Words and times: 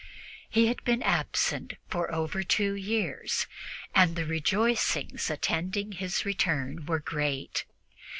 He 0.49 0.65
had 0.65 0.83
been 0.83 1.03
absent 1.03 1.73
for 1.87 2.11
over 2.11 2.41
two 2.41 2.73
years, 2.73 3.45
and 3.93 4.15
the 4.15 4.25
rejoicings 4.25 5.29
attending 5.29 5.91
his 5.91 6.25
return 6.25 6.87
were 6.87 6.97
great. 6.97 7.65